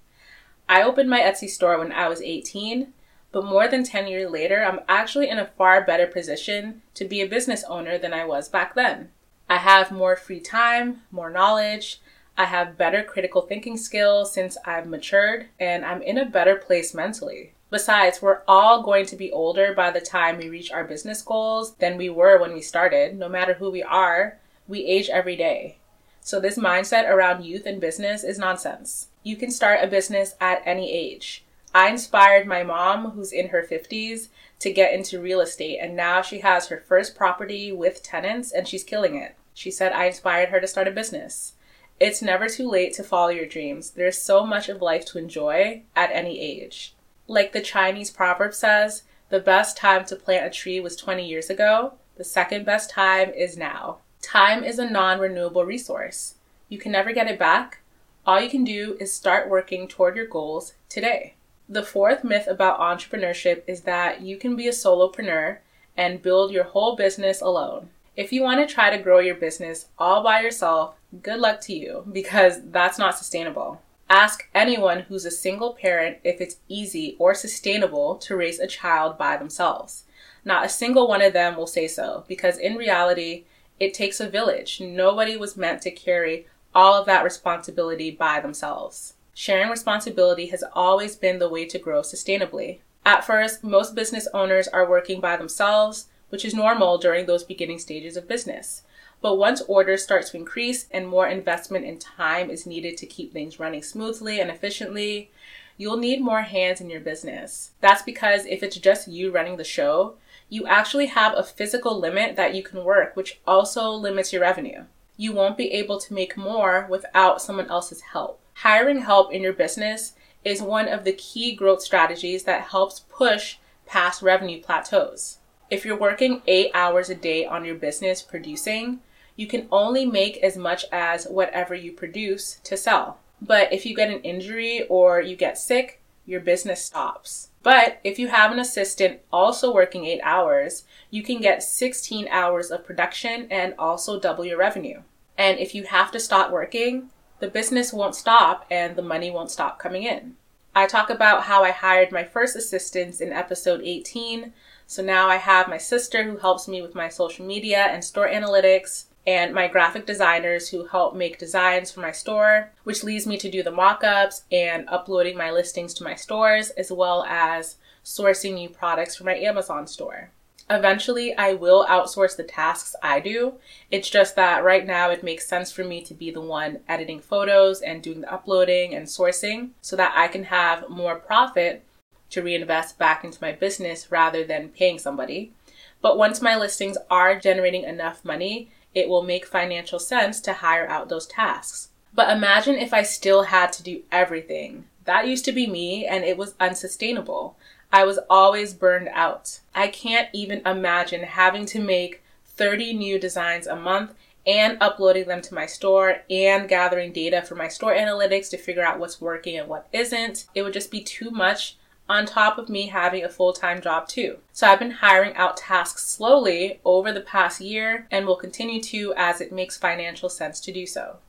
I 0.67 0.81
opened 0.81 1.09
my 1.09 1.19
Etsy 1.19 1.49
store 1.49 1.77
when 1.77 1.91
I 1.91 2.09
was 2.09 2.21
18, 2.21 2.93
But 3.35 3.43
more 3.43 3.67
than 3.67 3.83
10 3.83 4.07
years 4.07 4.31
later, 4.31 4.63
I'm 4.63 4.79
actually 4.87 5.27
in 5.27 5.39
a 5.39 5.51
far 5.57 5.83
better 5.83 6.07
position 6.07 6.83
to 6.93 7.03
be 7.03 7.19
a 7.19 7.27
business 7.27 7.65
owner 7.65 7.97
than 7.97 8.13
I 8.13 8.23
was 8.23 8.47
back 8.47 8.75
then. 8.75 9.09
I 9.49 9.57
have 9.57 9.91
more 9.91 10.15
free 10.15 10.39
time, 10.39 11.01
more 11.11 11.29
knowledge, 11.29 11.99
I 12.37 12.45
have 12.45 12.77
better 12.77 13.03
critical 13.03 13.41
thinking 13.41 13.75
skills 13.75 14.31
since 14.31 14.57
I've 14.63 14.87
matured, 14.87 15.47
and 15.59 15.83
I'm 15.83 16.01
in 16.01 16.17
a 16.17 16.23
better 16.23 16.55
place 16.55 16.93
mentally. 16.93 17.51
Besides, 17.69 18.21
we're 18.21 18.39
all 18.47 18.81
going 18.81 19.05
to 19.07 19.17
be 19.17 19.33
older 19.33 19.73
by 19.73 19.91
the 19.91 19.99
time 19.99 20.37
we 20.37 20.47
reach 20.47 20.71
our 20.71 20.85
business 20.85 21.21
goals 21.21 21.75
than 21.75 21.97
we 21.97 22.09
were 22.09 22.39
when 22.39 22.53
we 22.53 22.61
started. 22.61 23.19
No 23.19 23.27
matter 23.27 23.55
who 23.55 23.69
we 23.69 23.83
are, 23.83 24.37
we 24.65 24.85
age 24.85 25.09
every 25.09 25.35
day. 25.35 25.75
So, 26.21 26.39
this 26.39 26.57
mindset 26.57 27.05
around 27.05 27.43
youth 27.43 27.65
and 27.65 27.81
business 27.81 28.23
is 28.23 28.39
nonsense. 28.39 29.09
You 29.23 29.35
can 29.35 29.51
start 29.51 29.83
a 29.83 29.87
business 29.87 30.35
at 30.39 30.61
any 30.65 30.89
age. 30.89 31.43
I 31.75 31.89
inspired 31.89 32.47
my 32.47 32.63
mom, 32.63 33.11
who's 33.11 33.33
in 33.33 33.49
her 33.49 33.61
50s, 33.61 34.29
to 34.59 34.71
get 34.71 34.93
into 34.93 35.19
real 35.19 35.41
estate, 35.41 35.77
and 35.81 35.93
now 35.93 36.21
she 36.21 36.39
has 36.39 36.67
her 36.67 36.77
first 36.87 37.17
property 37.17 37.69
with 37.73 38.01
tenants 38.01 38.53
and 38.53 38.65
she's 38.65 38.85
killing 38.85 39.17
it. 39.17 39.35
She 39.53 39.69
said 39.71 39.91
I 39.91 40.05
inspired 40.05 40.49
her 40.49 40.61
to 40.61 40.67
start 40.67 40.87
a 40.87 40.91
business. 40.91 41.55
It's 41.99 42.21
never 42.21 42.47
too 42.47 42.69
late 42.69 42.93
to 42.93 43.03
follow 43.03 43.27
your 43.27 43.45
dreams. 43.45 43.89
There's 43.89 44.17
so 44.17 44.45
much 44.45 44.69
of 44.69 44.81
life 44.81 45.03
to 45.07 45.17
enjoy 45.17 45.83
at 45.97 46.11
any 46.13 46.39
age. 46.39 46.95
Like 47.27 47.51
the 47.51 47.59
Chinese 47.59 48.09
proverb 48.09 48.53
says, 48.53 49.03
the 49.27 49.41
best 49.41 49.75
time 49.75 50.05
to 50.05 50.15
plant 50.15 50.45
a 50.45 50.49
tree 50.49 50.79
was 50.79 50.95
20 50.95 51.27
years 51.27 51.49
ago. 51.49 51.95
The 52.15 52.23
second 52.23 52.65
best 52.65 52.89
time 52.89 53.31
is 53.31 53.57
now. 53.57 53.97
Time 54.21 54.63
is 54.63 54.79
a 54.79 54.89
non 54.89 55.19
renewable 55.19 55.65
resource. 55.65 56.35
You 56.69 56.77
can 56.77 56.93
never 56.93 57.11
get 57.11 57.27
it 57.27 57.37
back. 57.37 57.79
All 58.25 58.39
you 58.39 58.49
can 58.49 58.63
do 58.63 58.95
is 59.01 59.11
start 59.11 59.49
working 59.49 59.89
toward 59.89 60.15
your 60.15 60.27
goals 60.27 60.75
today. 60.87 61.34
The 61.67 61.83
fourth 61.83 62.23
myth 62.23 62.45
about 62.47 62.79
entrepreneurship 62.79 63.63
is 63.65 63.81
that 63.81 64.21
you 64.21 64.37
can 64.37 64.55
be 64.55 64.67
a 64.67 64.71
solopreneur 64.71 65.57
and 65.97 66.21
build 66.21 66.51
your 66.51 66.65
whole 66.65 66.95
business 66.95 67.41
alone. 67.41 67.89
If 68.15 68.31
you 68.31 68.43
want 68.43 68.59
to 68.59 68.71
try 68.71 68.95
to 68.95 69.01
grow 69.01 69.19
your 69.19 69.35
business 69.35 69.87
all 69.97 70.23
by 70.23 70.41
yourself, 70.41 70.95
good 71.23 71.39
luck 71.39 71.61
to 71.61 71.73
you 71.73 72.05
because 72.11 72.61
that's 72.65 72.99
not 72.99 73.17
sustainable. 73.17 73.81
Ask 74.09 74.47
anyone 74.53 75.01
who's 75.01 75.25
a 75.25 75.31
single 75.31 75.73
parent 75.73 76.19
if 76.23 76.39
it's 76.39 76.57
easy 76.67 77.15
or 77.17 77.33
sustainable 77.33 78.15
to 78.17 78.35
raise 78.35 78.59
a 78.59 78.67
child 78.67 79.17
by 79.17 79.35
themselves. 79.35 80.03
Not 80.45 80.65
a 80.65 80.69
single 80.69 81.07
one 81.07 81.23
of 81.23 81.33
them 81.33 81.57
will 81.57 81.65
say 81.65 81.87
so 81.87 82.25
because 82.27 82.59
in 82.59 82.75
reality, 82.75 83.45
it 83.79 83.95
takes 83.95 84.19
a 84.19 84.29
village. 84.29 84.79
Nobody 84.79 85.35
was 85.35 85.57
meant 85.57 85.81
to 85.81 85.91
carry 85.91 86.45
all 86.75 86.93
of 86.93 87.07
that 87.07 87.23
responsibility 87.23 88.11
by 88.11 88.39
themselves. 88.39 89.14
Sharing 89.35 89.69
responsibility 89.69 90.47
has 90.47 90.63
always 90.73 91.15
been 91.15 91.37
the 91.37 91.49
way 91.49 91.67
to 91.67 91.77
grow 91.77 92.01
sustainably. 92.01 92.79
At 93.05 93.23
first, 93.23 93.63
most 93.63 93.93
business 93.93 94.27
owners 94.33 94.67
are 94.69 94.89
working 94.89 95.21
by 95.21 95.37
themselves 95.37 96.07
which 96.29 96.45
is 96.45 96.53
normal 96.53 96.97
during 96.97 97.25
those 97.25 97.43
beginning 97.43 97.79
stages 97.79 98.17
of 98.17 98.27
business. 98.27 98.81
But 99.21 99.37
once 99.37 99.61
orders 99.67 100.03
start 100.03 100.25
to 100.27 100.37
increase 100.37 100.87
and 100.91 101.07
more 101.07 101.27
investment 101.27 101.85
and 101.85 101.99
time 101.99 102.49
is 102.49 102.65
needed 102.65 102.97
to 102.97 103.05
keep 103.05 103.31
things 103.31 103.59
running 103.59 103.81
smoothly 103.81 104.39
and 104.39 104.51
efficiently, 104.51 105.31
you'll 105.77 105.97
need 105.97 106.21
more 106.21 106.41
hands 106.41 106.81
in 106.81 106.89
your 106.89 106.99
business. 106.99 107.71
That's 107.81 108.01
because 108.01 108.45
if 108.45 108.63
it's 108.63 108.77
just 108.77 109.07
you 109.07 109.31
running 109.31 109.57
the 109.57 109.63
show, 109.63 110.15
you 110.49 110.67
actually 110.67 111.07
have 111.07 111.33
a 111.35 111.43
physical 111.43 111.97
limit 111.99 112.35
that 112.35 112.53
you 112.53 112.61
can 112.61 112.83
work, 112.83 113.15
which 113.15 113.39
also 113.47 113.89
limits 113.91 114.31
your 114.31 114.41
revenue. 114.41 114.83
You 115.17 115.31
won't 115.31 115.57
be 115.57 115.71
able 115.71 115.99
to 116.01 116.13
make 116.13 116.35
more 116.35 116.85
without 116.89 117.41
someone 117.41 117.69
else's 117.69 118.01
help. 118.01 118.41
Hiring 118.59 119.01
help 119.01 119.33
in 119.33 119.41
your 119.43 119.53
business 119.53 120.13
is 120.43 120.61
one 120.61 120.87
of 120.87 121.03
the 121.03 121.11
key 121.11 121.53
growth 121.53 121.81
strategies 121.81 122.43
that 122.45 122.69
helps 122.69 123.01
push 123.01 123.57
past 123.85 124.21
revenue 124.21 124.61
plateaus. 124.61 125.39
If 125.69 125.83
you're 125.83 125.99
working 125.99 126.41
eight 126.47 126.71
hours 126.73 127.09
a 127.09 127.15
day 127.15 127.45
on 127.45 127.65
your 127.65 127.75
business 127.75 128.21
producing, 128.21 129.01
you 129.35 129.45
can 129.45 129.67
only 129.71 130.05
make 130.05 130.37
as 130.37 130.55
much 130.55 130.85
as 130.91 131.25
whatever 131.25 131.75
you 131.75 131.91
produce 131.91 132.61
to 132.63 132.77
sell. 132.77 133.19
But 133.41 133.73
if 133.73 133.85
you 133.85 133.93
get 133.93 134.09
an 134.09 134.21
injury 134.21 134.87
or 134.87 135.19
you 135.19 135.35
get 135.35 135.57
sick, 135.57 136.01
your 136.25 136.39
business 136.39 136.83
stops. 136.83 137.49
But 137.61 137.99
if 138.03 138.17
you 138.17 138.29
have 138.29 138.51
an 138.51 138.59
assistant 138.59 139.19
also 139.33 139.73
working 139.73 140.05
eight 140.05 140.21
hours, 140.23 140.85
you 141.11 141.23
can 141.23 141.41
get 141.41 141.61
16 141.61 142.27
hours 142.29 142.71
of 142.71 142.85
production 142.85 143.47
and 143.51 143.75
also 143.77 144.19
double 144.19 144.45
your 144.45 144.57
revenue. 144.57 145.01
And 145.37 145.59
if 145.59 145.75
you 145.75 145.83
have 145.83 146.11
to 146.11 146.19
stop 146.19 146.51
working, 146.51 147.09
the 147.39 147.47
business 147.47 147.93
won't 147.93 148.15
stop 148.15 148.65
and 148.69 148.95
the 148.95 149.01
money 149.01 149.29
won't 149.29 149.51
stop 149.51 149.79
coming 149.79 150.03
in. 150.03 150.35
I 150.75 150.87
talk 150.87 151.09
about 151.09 151.43
how 151.43 151.63
I 151.63 151.71
hired 151.71 152.11
my 152.11 152.23
first 152.23 152.55
assistants 152.55 153.21
in 153.21 153.31
episode 153.31 153.81
18, 153.83 154.51
so 154.87 155.01
now 155.01 155.29
I 155.29 155.37
have 155.37 155.69
my 155.69 155.77
sister 155.77 156.23
who 156.23 156.37
helps 156.37 156.67
me 156.67 156.81
with 156.81 156.95
my 156.95 157.07
social 157.07 157.45
media 157.45 157.85
and 157.85 158.03
store 158.03 158.27
analytics, 158.27 159.05
and 159.27 159.53
my 159.53 159.67
graphic 159.67 160.05
designers 160.05 160.69
who 160.69 160.85
help 160.85 161.15
make 161.15 161.39
designs 161.39 161.91
for 161.91 161.99
my 161.99 162.11
store, 162.11 162.71
which 162.83 163.03
leads 163.03 163.25
me 163.25 163.37
to 163.37 163.49
do 163.49 163.63
the 163.63 163.71
mock-ups 163.71 164.43
and 164.51 164.87
uploading 164.87 165.37
my 165.37 165.49
listings 165.49 165.93
to 165.95 166.03
my 166.03 166.13
stores, 166.13 166.69
as 166.71 166.91
well 166.91 167.23
as 167.23 167.77
sourcing 168.03 168.53
new 168.53 168.69
products 168.69 169.15
for 169.15 169.23
my 169.23 169.35
Amazon 169.35 169.87
store. 169.87 170.29
Eventually, 170.69 171.35
I 171.37 171.53
will 171.53 171.85
outsource 171.85 172.35
the 172.35 172.43
tasks 172.43 172.95
I 173.03 173.19
do. 173.19 173.55
It's 173.91 174.09
just 174.09 174.35
that 174.35 174.63
right 174.63 174.85
now 174.85 175.11
it 175.11 175.23
makes 175.23 175.47
sense 175.47 175.71
for 175.71 175.83
me 175.83 176.01
to 176.01 176.13
be 176.15 176.31
the 176.31 176.41
one 176.41 176.79
editing 176.87 177.19
photos 177.19 177.81
and 177.81 178.01
doing 178.01 178.21
the 178.21 178.33
uploading 178.33 178.95
and 178.95 179.05
sourcing 179.05 179.69
so 179.81 179.95
that 179.95 180.13
I 180.15 180.27
can 180.27 180.45
have 180.45 180.89
more 180.89 181.15
profit 181.15 181.83
to 182.31 182.41
reinvest 182.41 182.97
back 182.97 183.23
into 183.23 183.37
my 183.41 183.51
business 183.51 184.11
rather 184.11 184.43
than 184.43 184.69
paying 184.69 184.97
somebody. 184.97 185.53
But 186.01 186.17
once 186.17 186.41
my 186.41 186.57
listings 186.57 186.97
are 187.11 187.39
generating 187.39 187.83
enough 187.83 188.25
money, 188.25 188.71
it 188.95 189.07
will 189.07 189.23
make 189.23 189.45
financial 189.45 189.99
sense 189.99 190.41
to 190.41 190.53
hire 190.53 190.87
out 190.87 191.09
those 191.09 191.27
tasks. 191.27 191.89
But 192.13 192.35
imagine 192.35 192.75
if 192.75 192.93
I 192.93 193.03
still 193.03 193.43
had 193.43 193.71
to 193.73 193.83
do 193.83 194.01
everything. 194.11 194.85
That 195.03 195.27
used 195.27 195.45
to 195.45 195.51
be 195.51 195.67
me 195.67 196.07
and 196.07 196.23
it 196.23 196.37
was 196.37 196.55
unsustainable. 196.59 197.57
I 197.95 198.03
was 198.03 198.19
always 198.29 198.73
burned 198.73 199.07
out. 199.13 199.61
I 199.73 199.87
can't 199.87 200.27
even 200.33 200.61
imagine 200.67 201.23
having 201.23 201.65
to 201.67 201.79
make 201.79 202.21
30 202.43 202.93
new 202.93 203.17
designs 203.17 203.67
a 203.67 203.75
month 203.77 204.13
and 204.45 204.77
uploading 204.81 205.29
them 205.29 205.41
to 205.43 205.53
my 205.53 205.65
store 205.65 206.17
and 206.29 206.67
gathering 206.67 207.13
data 207.13 207.41
for 207.41 207.55
my 207.55 207.69
store 207.69 207.93
analytics 207.93 208.49
to 208.49 208.57
figure 208.57 208.83
out 208.83 208.99
what's 208.99 209.21
working 209.21 209.57
and 209.57 209.69
what 209.69 209.87
isn't. 209.93 210.45
It 210.53 210.63
would 210.63 210.73
just 210.73 210.91
be 210.91 211.01
too 211.01 211.31
much 211.31 211.77
on 212.09 212.25
top 212.25 212.57
of 212.57 212.67
me 212.67 212.87
having 212.87 213.23
a 213.23 213.29
full 213.29 213.53
time 213.53 213.79
job 213.81 214.09
too. 214.09 214.39
So 214.51 214.67
I've 214.67 214.79
been 214.79 214.91
hiring 214.91 215.33
out 215.35 215.55
tasks 215.55 216.05
slowly 216.05 216.81
over 216.83 217.13
the 217.13 217.21
past 217.21 217.61
year 217.61 218.07
and 218.11 218.25
will 218.25 218.35
continue 218.35 218.81
to 218.81 219.13
as 219.15 219.39
it 219.39 219.53
makes 219.53 219.77
financial 219.77 220.27
sense 220.27 220.59
to 220.59 220.73
do 220.73 220.85
so. 220.85 221.19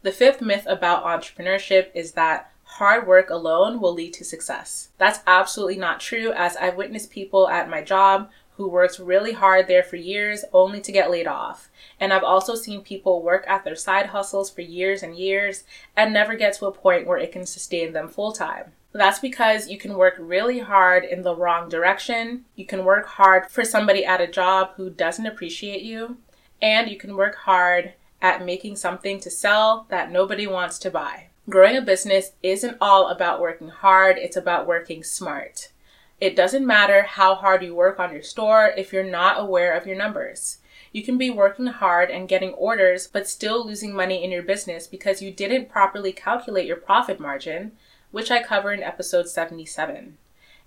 The 0.00 0.10
fifth 0.10 0.40
myth 0.40 0.64
about 0.66 1.04
entrepreneurship 1.04 1.90
is 1.94 2.12
that 2.12 2.51
hard 2.78 3.06
work 3.06 3.30
alone 3.30 3.80
will 3.80 3.92
lead 3.92 4.14
to 4.14 4.24
success. 4.24 4.88
That's 4.98 5.20
absolutely 5.26 5.76
not 5.76 6.00
true, 6.00 6.32
as 6.32 6.56
I've 6.56 6.76
witnessed 6.76 7.10
people 7.10 7.48
at 7.48 7.68
my 7.68 7.82
job 7.82 8.30
who 8.56 8.68
worked 8.68 8.98
really 8.98 9.32
hard 9.32 9.66
there 9.66 9.82
for 9.82 9.96
years 9.96 10.44
only 10.52 10.80
to 10.80 10.92
get 10.92 11.10
laid 11.10 11.26
off. 11.26 11.70
And 11.98 12.12
I've 12.12 12.22
also 12.22 12.54
seen 12.54 12.82
people 12.82 13.22
work 13.22 13.44
at 13.48 13.64
their 13.64 13.76
side 13.76 14.06
hustles 14.06 14.50
for 14.50 14.60
years 14.60 15.02
and 15.02 15.16
years 15.16 15.64
and 15.96 16.12
never 16.12 16.34
get 16.34 16.54
to 16.54 16.66
a 16.66 16.72
point 16.72 17.06
where 17.06 17.18
it 17.18 17.32
can 17.32 17.46
sustain 17.46 17.92
them 17.92 18.08
full 18.08 18.32
time. 18.32 18.72
That's 18.92 19.18
because 19.18 19.68
you 19.68 19.78
can 19.78 19.94
work 19.94 20.16
really 20.18 20.58
hard 20.58 21.04
in 21.04 21.22
the 21.22 21.34
wrong 21.34 21.70
direction. 21.70 22.44
You 22.54 22.66
can 22.66 22.84
work 22.84 23.06
hard 23.06 23.50
for 23.50 23.64
somebody 23.64 24.04
at 24.04 24.20
a 24.20 24.26
job 24.26 24.72
who 24.76 24.90
doesn't 24.90 25.26
appreciate 25.26 25.82
you. 25.82 26.18
And 26.60 26.90
you 26.90 26.98
can 26.98 27.16
work 27.16 27.34
hard 27.34 27.94
at 28.20 28.44
making 28.44 28.76
something 28.76 29.18
to 29.20 29.30
sell 29.30 29.86
that 29.88 30.12
nobody 30.12 30.46
wants 30.46 30.78
to 30.80 30.90
buy. 30.90 31.28
Growing 31.48 31.76
a 31.76 31.82
business 31.82 32.32
isn't 32.42 32.76
all 32.80 33.08
about 33.08 33.40
working 33.40 33.68
hard, 33.68 34.16
it's 34.16 34.36
about 34.36 34.66
working 34.66 35.02
smart. 35.02 35.72
It 36.20 36.36
doesn't 36.36 36.64
matter 36.64 37.02
how 37.02 37.34
hard 37.34 37.64
you 37.64 37.74
work 37.74 37.98
on 37.98 38.12
your 38.12 38.22
store 38.22 38.72
if 38.76 38.92
you're 38.92 39.02
not 39.02 39.40
aware 39.40 39.76
of 39.76 39.86
your 39.86 39.96
numbers. 39.96 40.58
You 40.92 41.02
can 41.02 41.18
be 41.18 41.30
working 41.30 41.66
hard 41.66 42.10
and 42.10 42.28
getting 42.28 42.52
orders, 42.52 43.08
but 43.08 43.28
still 43.28 43.66
losing 43.66 43.92
money 43.92 44.22
in 44.22 44.30
your 44.30 44.42
business 44.42 44.86
because 44.86 45.20
you 45.20 45.32
didn't 45.32 45.68
properly 45.68 46.12
calculate 46.12 46.66
your 46.66 46.76
profit 46.76 47.18
margin 47.18 47.72
which 48.12 48.30
I 48.30 48.42
cover 48.42 48.72
in 48.72 48.82
episode 48.82 49.28
77. 49.28 50.18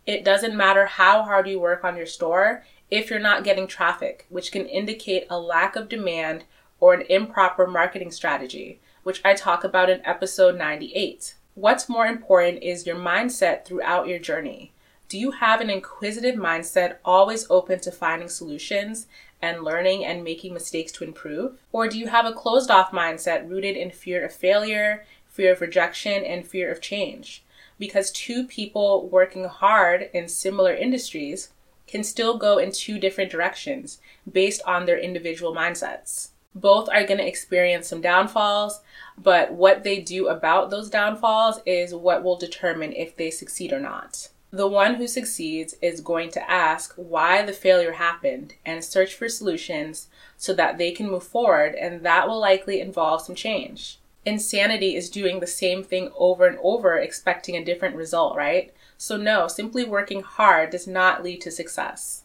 It 0.06 0.26
doesn't 0.26 0.58
matter 0.58 0.88
how 0.88 1.24
hard 1.24 1.48
you 1.48 1.60
work 1.60 1.84
on 1.84 1.96
your 1.96 2.06
store 2.06 2.64
if 2.92 3.10
you're 3.10 3.20
not 3.20 3.44
getting 3.44 3.68
traffic, 3.68 4.26
which 4.30 4.52
can 4.52 4.66
indicate 4.66 5.26
a 5.30 5.40
lack 5.40 5.76
of 5.76 5.88
demand 5.88 6.44
or 6.80 6.94
an 6.94 7.04
improper 7.08 7.66
marketing 7.66 8.12
strategy, 8.12 8.80
which 9.06 9.22
I 9.24 9.34
talk 9.34 9.64
about 9.64 9.90
in 9.90 10.06
episode 10.06 10.58
98. 10.58 11.36
What's 11.54 11.88
more 11.88 12.06
important 12.06 12.62
is 12.62 12.86
your 12.86 12.98
mindset 12.98 13.64
throughout 13.64 14.10
your 14.10 14.20
journey. 14.20 14.74
Do 15.08 15.18
you 15.18 15.32
have 15.32 15.62
an 15.62 15.70
inquisitive 15.70 16.36
mindset, 16.36 16.98
always 17.06 17.50
open 17.50 17.80
to 17.80 17.92
finding 17.92 18.28
solutions 18.28 19.08
and 19.42 19.64
learning 19.64 20.04
and 20.04 20.24
making 20.24 20.54
mistakes 20.54 20.92
to 20.94 21.06
improve? 21.06 21.58
Or 21.72 21.88
do 21.88 21.98
you 21.98 22.08
have 22.08 22.26
a 22.26 22.34
closed 22.34 22.70
off 22.70 22.92
mindset 22.92 23.48
rooted 23.50 23.78
in 23.78 23.92
fear 23.92 24.26
of 24.26 24.34
failure 24.34 25.06
fear 25.36 25.52
of 25.52 25.60
rejection, 25.60 26.24
and 26.24 26.48
fear 26.48 26.72
of 26.72 26.80
change. 26.80 27.44
because 27.78 28.10
two 28.10 28.48
people 28.48 29.10
working 29.10 29.44
hard 29.44 30.10
in 30.14 30.30
similar 30.30 30.74
industries 30.74 31.50
can 31.88 32.06
still 32.06 32.38
go 32.38 32.58
in 32.58 32.72
two 32.72 32.98
different 32.98 33.30
directions 33.30 34.00
based 34.32 34.62
on 34.66 34.86
their 34.86 34.98
individual 34.98 35.54
mindsets. 35.54 36.30
Both 36.56 36.88
are 36.90 37.04
going 37.04 37.20
to 37.20 37.28
experience 37.28 37.88
some 37.88 38.02
downfalls, 38.02 38.80
but 39.18 39.52
what 39.52 39.84
they 39.84 40.00
do 40.00 40.30
about 40.30 40.70
those 40.70 40.90
downfalls 40.90 41.60
is 41.66 41.94
what 41.94 42.24
will 42.24 42.38
determine 42.38 42.94
if 42.94 43.16
they 43.16 43.30
succeed 43.30 43.74
or 43.74 43.80
not. 43.80 44.30
The 44.52 44.68
one 44.68 44.96
who 44.96 45.08
succeeds 45.08 45.76
is 45.82 46.00
going 46.00 46.30
to 46.32 46.50
ask 46.50 46.94
why 46.96 47.42
the 47.42 47.52
failure 47.52 47.92
happened 47.92 48.54
and 48.66 48.86
search 48.86 49.14
for 49.14 49.28
solutions 49.28 50.08
so 50.38 50.54
that 50.54 50.78
they 50.78 50.92
can 50.92 51.12
move 51.12 51.24
forward, 51.24 51.76
and 51.76 52.04
that 52.06 52.30
will 52.30 52.40
likely 52.40 52.80
involve 52.80 53.22
some 53.22 53.36
change. 53.36 54.00
Insanity 54.26 54.96
is 54.96 55.10
doing 55.10 55.40
the 55.40 55.48
same 55.48 55.84
thing 55.84 56.10
over 56.16 56.48
and 56.48 56.58
over, 56.64 56.98
expecting 56.98 57.58
a 57.58 57.66
different 57.66 57.98
result, 57.98 58.38
right? 58.38 58.74
So, 58.98 59.18
no, 59.18 59.50
simply 59.50 59.84
working 59.84 60.22
hard 60.22 60.70
does 60.70 60.88
not 60.88 61.22
lead 61.22 61.42
to 61.42 61.52
success. 61.52 62.24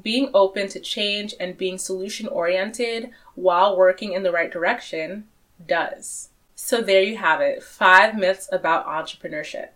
Being 0.00 0.30
open 0.34 0.68
to 0.68 0.80
change 0.80 1.34
and 1.40 1.56
being 1.56 1.78
solution 1.78 2.28
oriented 2.28 3.10
while 3.34 3.76
working 3.76 4.12
in 4.12 4.22
the 4.22 4.32
right 4.32 4.50
direction 4.50 5.24
does. 5.64 6.30
So, 6.54 6.80
there 6.80 7.02
you 7.02 7.16
have 7.18 7.40
it 7.40 7.62
five 7.62 8.16
myths 8.16 8.48
about 8.50 8.86
entrepreneurship. 8.86 9.68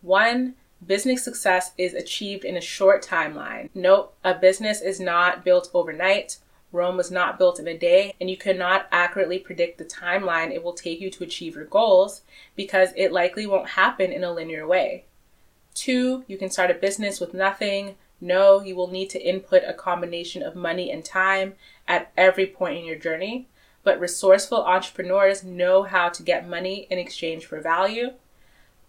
One, 0.00 0.54
business 0.84 1.24
success 1.24 1.72
is 1.76 1.94
achieved 1.94 2.44
in 2.44 2.56
a 2.56 2.60
short 2.60 3.04
timeline. 3.04 3.68
Nope, 3.74 4.14
a 4.24 4.34
business 4.34 4.80
is 4.80 5.00
not 5.00 5.44
built 5.44 5.70
overnight. 5.74 6.38
Rome 6.70 6.96
was 6.96 7.10
not 7.10 7.38
built 7.38 7.58
in 7.58 7.66
a 7.66 7.76
day, 7.76 8.14
and 8.20 8.28
you 8.28 8.36
cannot 8.36 8.86
accurately 8.92 9.38
predict 9.38 9.78
the 9.78 9.84
timeline 9.84 10.52
it 10.52 10.62
will 10.62 10.74
take 10.74 11.00
you 11.00 11.10
to 11.10 11.24
achieve 11.24 11.56
your 11.56 11.64
goals 11.64 12.22
because 12.56 12.90
it 12.96 13.12
likely 13.12 13.46
won't 13.46 13.70
happen 13.70 14.12
in 14.12 14.22
a 14.22 14.32
linear 14.32 14.66
way. 14.66 15.04
Two, 15.74 16.24
you 16.26 16.36
can 16.36 16.50
start 16.50 16.70
a 16.70 16.74
business 16.74 17.20
with 17.20 17.32
nothing. 17.32 17.96
No, 18.20 18.60
you 18.60 18.74
will 18.74 18.90
need 18.90 19.10
to 19.10 19.22
input 19.22 19.62
a 19.66 19.72
combination 19.72 20.42
of 20.42 20.56
money 20.56 20.90
and 20.90 21.04
time 21.04 21.54
at 21.86 22.10
every 22.16 22.46
point 22.46 22.78
in 22.78 22.84
your 22.84 22.96
journey. 22.98 23.48
But 23.84 24.00
resourceful 24.00 24.64
entrepreneurs 24.64 25.44
know 25.44 25.84
how 25.84 26.08
to 26.10 26.22
get 26.22 26.48
money 26.48 26.86
in 26.90 26.98
exchange 26.98 27.46
for 27.46 27.60
value. 27.60 28.10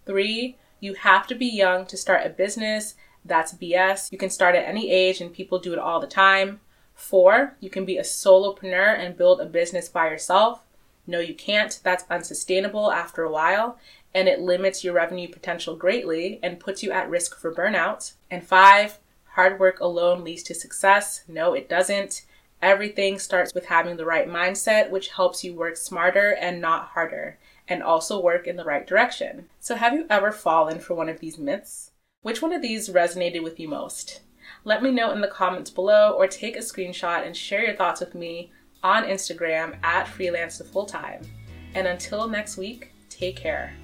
Three, 0.04 0.56
you 0.80 0.94
have 0.94 1.26
to 1.28 1.34
be 1.34 1.46
young 1.46 1.86
to 1.86 1.96
start 1.96 2.26
a 2.26 2.30
business. 2.30 2.94
That's 3.24 3.54
BS. 3.54 4.10
You 4.10 4.18
can 4.18 4.30
start 4.30 4.56
at 4.56 4.66
any 4.66 4.90
age 4.90 5.20
and 5.20 5.32
people 5.32 5.58
do 5.58 5.72
it 5.72 5.78
all 5.78 6.00
the 6.00 6.06
time. 6.06 6.60
Four, 6.94 7.56
you 7.60 7.70
can 7.70 7.84
be 7.84 7.98
a 7.98 8.02
solopreneur 8.02 8.98
and 8.98 9.16
build 9.16 9.40
a 9.40 9.46
business 9.46 9.88
by 9.88 10.08
yourself. 10.10 10.64
No, 11.06 11.18
you 11.20 11.34
can't. 11.34 11.80
That's 11.82 12.04
unsustainable 12.10 12.90
after 12.90 13.22
a 13.22 13.30
while 13.30 13.78
and 14.14 14.28
it 14.28 14.40
limits 14.40 14.82
your 14.82 14.94
revenue 14.94 15.28
potential 15.28 15.76
greatly 15.76 16.40
and 16.42 16.60
puts 16.60 16.82
you 16.82 16.90
at 16.90 17.08
risk 17.08 17.38
for 17.38 17.54
burnout. 17.54 18.12
And 18.30 18.44
five, 18.44 18.98
hard 19.32 19.58
work 19.58 19.80
alone 19.80 20.24
leads 20.24 20.42
to 20.44 20.54
success. 20.54 21.24
No, 21.28 21.54
it 21.54 21.68
doesn't. 21.68 22.26
Everything 22.62 23.18
starts 23.18 23.54
with 23.54 23.66
having 23.66 23.96
the 23.96 24.04
right 24.04 24.28
mindset, 24.28 24.90
which 24.90 25.08
helps 25.08 25.42
you 25.42 25.54
work 25.54 25.76
smarter 25.76 26.36
and 26.40 26.60
not 26.60 26.88
harder, 26.88 27.38
and 27.68 27.82
also 27.82 28.20
work 28.20 28.46
in 28.46 28.56
the 28.56 28.64
right 28.64 28.86
direction. 28.86 29.48
So, 29.60 29.76
have 29.76 29.94
you 29.94 30.04
ever 30.10 30.30
fallen 30.30 30.78
for 30.78 30.94
one 30.94 31.08
of 31.08 31.20
these 31.20 31.38
myths? 31.38 31.92
Which 32.22 32.42
one 32.42 32.52
of 32.52 32.60
these 32.60 32.90
resonated 32.90 33.42
with 33.42 33.58
you 33.58 33.68
most? 33.68 34.20
Let 34.64 34.82
me 34.82 34.90
know 34.90 35.12
in 35.12 35.22
the 35.22 35.28
comments 35.28 35.70
below 35.70 36.12
or 36.12 36.26
take 36.26 36.56
a 36.56 36.60
screenshot 36.60 37.26
and 37.26 37.34
share 37.34 37.64
your 37.64 37.76
thoughts 37.76 38.00
with 38.00 38.14
me 38.14 38.52
on 38.82 39.04
Instagram 39.04 39.82
at 39.82 40.06
freelance 40.06 40.58
to 40.58 40.64
fulltime. 40.64 41.26
And 41.74 41.86
until 41.86 42.28
next 42.28 42.58
week, 42.58 42.92
take 43.08 43.36
care. 43.36 43.74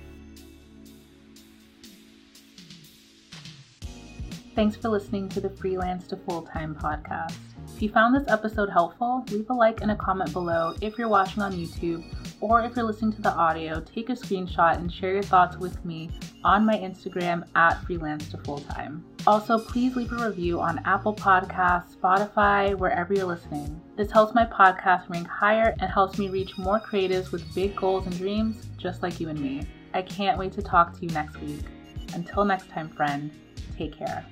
Thanks 4.57 4.75
for 4.75 4.89
listening 4.89 5.29
to 5.29 5.41
the 5.43 5.51
Freelance 5.51 6.07
to 6.07 6.17
Full 6.17 6.41
Time 6.41 6.75
podcast. 6.75 7.35
If 7.75 7.83
you 7.83 7.91
found 7.91 8.17
this 8.17 8.27
episode 8.27 8.71
helpful, 8.71 9.23
leave 9.31 9.51
a 9.51 9.53
like 9.53 9.83
and 9.83 9.91
a 9.91 9.97
comment 9.97 10.33
below 10.33 10.75
if 10.81 10.97
you're 10.97 11.11
watching 11.11 11.43
on 11.43 11.53
YouTube, 11.53 12.03
or 12.41 12.63
if 12.63 12.75
you're 12.75 12.87
listening 12.87 13.13
to 13.13 13.21
the 13.21 13.35
audio, 13.35 13.81
take 13.81 14.09
a 14.09 14.15
screenshot 14.15 14.79
and 14.79 14.91
share 14.91 15.13
your 15.13 15.23
thoughts 15.23 15.59
with 15.59 15.85
me 15.85 16.09
on 16.43 16.65
my 16.65 16.73
Instagram 16.73 17.47
at 17.55 17.85
Freelance 17.85 18.31
to 18.31 18.39
Full 18.39 18.61
Time. 18.61 19.05
Also, 19.27 19.59
please 19.59 19.95
leave 19.95 20.13
a 20.13 20.27
review 20.27 20.59
on 20.59 20.81
Apple 20.87 21.15
Podcasts, 21.15 21.95
Spotify, 21.95 22.75
wherever 22.79 23.13
you're 23.13 23.27
listening. 23.27 23.79
This 23.95 24.11
helps 24.11 24.35
my 24.35 24.47
podcast 24.47 25.07
rank 25.11 25.29
higher 25.29 25.77
and 25.81 25.91
helps 25.91 26.17
me 26.19 26.31
reach 26.31 26.57
more 26.57 26.81
creatives 26.81 27.31
with 27.31 27.55
big 27.55 27.77
goals 27.77 28.07
and 28.07 28.17
dreams, 28.17 28.69
just 28.79 29.03
like 29.03 29.21
you 29.21 29.29
and 29.29 29.39
me. 29.39 29.65
I 29.93 30.01
can't 30.01 30.39
wait 30.39 30.53
to 30.53 30.63
talk 30.63 30.95
to 30.95 31.03
you 31.03 31.11
next 31.11 31.39
week. 31.43 31.61
Until 32.15 32.47
next 32.47 32.71
time, 32.71 32.89
friend, 32.89 33.31
take 33.77 33.99
care. 33.99 34.25